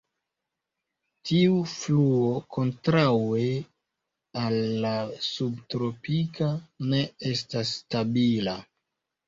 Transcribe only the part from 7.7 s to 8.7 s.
stabila.